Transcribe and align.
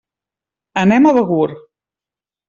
Anem 0.83 1.07
a 1.09 1.11
Begur. 1.17 1.53